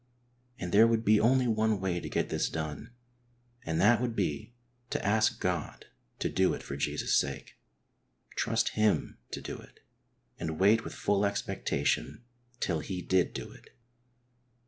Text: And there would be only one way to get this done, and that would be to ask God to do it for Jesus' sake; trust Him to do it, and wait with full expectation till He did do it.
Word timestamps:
And 0.57 0.71
there 0.71 0.87
would 0.87 1.05
be 1.05 1.19
only 1.19 1.47
one 1.47 1.79
way 1.79 1.99
to 1.99 2.09
get 2.09 2.29
this 2.29 2.49
done, 2.49 2.89
and 3.63 3.79
that 3.79 4.01
would 4.01 4.15
be 4.15 4.55
to 4.89 5.05
ask 5.05 5.39
God 5.39 5.85
to 6.17 6.27
do 6.27 6.55
it 6.55 6.63
for 6.63 6.75
Jesus' 6.75 7.15
sake; 7.15 7.59
trust 8.35 8.69
Him 8.69 9.19
to 9.29 9.41
do 9.41 9.59
it, 9.59 9.81
and 10.39 10.59
wait 10.59 10.83
with 10.83 10.95
full 10.95 11.23
expectation 11.23 12.23
till 12.59 12.79
He 12.79 13.03
did 13.03 13.31
do 13.31 13.51
it. 13.51 13.75